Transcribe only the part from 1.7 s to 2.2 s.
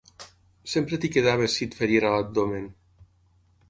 ferien a